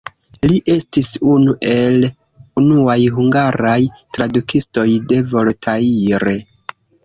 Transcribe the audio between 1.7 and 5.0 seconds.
el unuaj hungaraj tradukistoj